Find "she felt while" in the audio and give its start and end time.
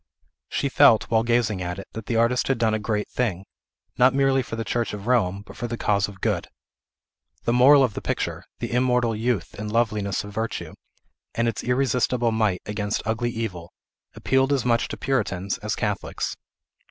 0.49-1.21